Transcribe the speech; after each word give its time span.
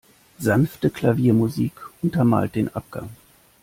Sanfte 0.39 0.89
Klaviermusik 0.89 1.73
untermalt 2.01 2.55
den 2.55 2.75
Abgang. 2.75 3.09